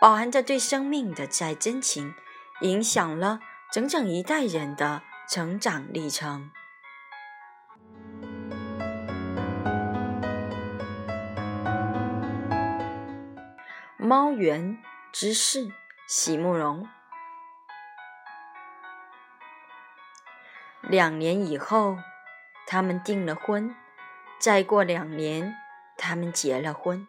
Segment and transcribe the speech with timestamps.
[0.00, 2.14] 饱含着对生命的再真情，
[2.60, 3.40] 影响了
[3.72, 6.52] 整整一代人的成长历程。
[13.96, 14.78] 猫园
[15.10, 15.72] 之事，
[16.06, 16.88] 席慕容。
[20.82, 21.98] 两年以后，
[22.68, 23.74] 他们订了婚；
[24.38, 25.56] 再过两年，
[25.96, 27.08] 他们结了婚。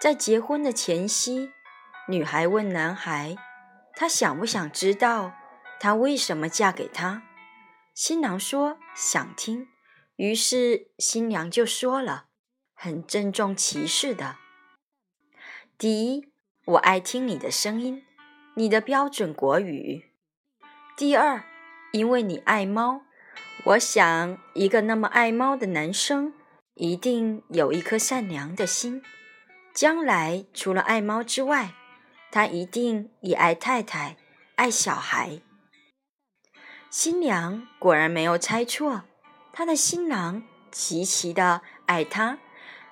[0.00, 1.52] 在结婚的前夕。
[2.06, 3.34] 女孩问男孩
[3.96, 5.32] ：“他想不想知道
[5.80, 7.22] 她为什么嫁给他？”
[7.94, 9.68] 新郎说：“想听。”
[10.16, 12.26] 于是新娘就说了，
[12.74, 14.36] 很郑重其事的
[15.78, 16.28] ：“第一，
[16.66, 18.04] 我爱听你的声音，
[18.54, 20.04] 你的标准国语；
[20.96, 21.42] 第二，
[21.92, 23.00] 因为你爱猫，
[23.64, 26.34] 我想一个那么爱猫的男生
[26.74, 29.02] 一定有一颗善良的心，
[29.72, 31.72] 将来除了爱猫之外。”
[32.34, 34.16] 他一定也爱太太，
[34.56, 35.40] 爱小孩。
[36.90, 39.04] 新娘果然没有猜错，
[39.52, 42.40] 她的新郎极其的爱她。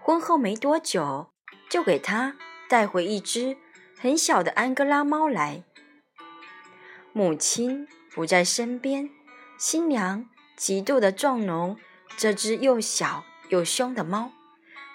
[0.00, 1.32] 婚后没多久，
[1.68, 2.36] 就给她
[2.68, 3.56] 带回一只
[3.98, 5.64] 很小的安哥拉猫来。
[7.12, 9.10] 母亲不在身边，
[9.58, 11.76] 新娘极度的纵容
[12.16, 14.30] 这只又小又凶的猫，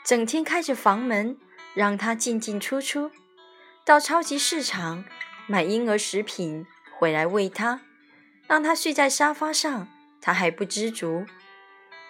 [0.06, 1.38] 整天开着房门，
[1.74, 3.12] 让它进进出出。
[3.90, 5.04] 到超级市场
[5.48, 7.82] 买婴儿食品回来喂它，
[8.46, 9.88] 让它睡在沙发上，
[10.22, 11.26] 它还不知足，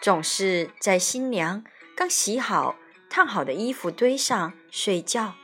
[0.01, 1.63] 总是在新娘
[1.95, 2.75] 刚洗好、
[3.09, 5.35] 烫好的衣服堆上睡觉。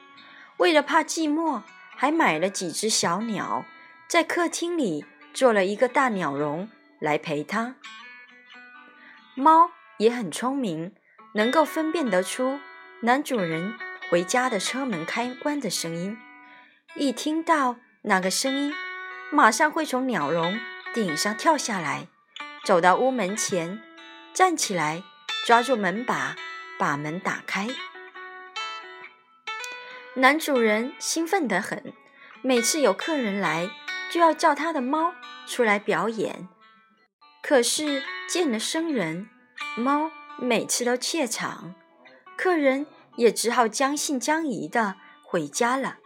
[0.57, 1.61] 为了怕寂寞，
[1.95, 3.63] 还买了几只小鸟，
[4.09, 6.69] 在客厅里做了一个大鸟笼
[6.99, 7.75] 来陪它。
[9.35, 10.93] 猫也很聪明，
[11.35, 12.59] 能够分辨得出
[13.03, 13.75] 男主人
[14.09, 16.17] 回家的车门开关的声音。
[16.97, 18.73] 一听到那个声音，
[19.29, 20.57] 马上会从鸟笼
[20.93, 22.07] 顶上跳下来，
[22.63, 23.81] 走到屋门前，
[24.33, 25.03] 站起来，
[25.45, 26.37] 抓住门把，
[26.79, 27.67] 把门打开。
[30.13, 31.91] 男主人兴奋得很，
[32.41, 33.69] 每次有客人来，
[34.09, 35.13] 就要叫他的猫
[35.45, 36.47] 出来表演。
[37.43, 39.29] 可是见了生人，
[39.75, 41.75] 猫每次都怯场，
[42.37, 45.97] 客人也只好将信将疑的回家了。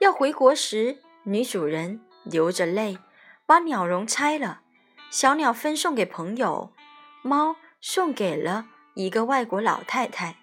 [0.00, 2.96] 要回国时，女主人流着泪
[3.44, 4.62] 把鸟笼拆了，
[5.10, 6.72] 小鸟分送给朋友，
[7.20, 10.36] 猫送给了一个外国老太太，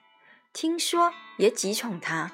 [0.53, 2.31] 听说也极宠它。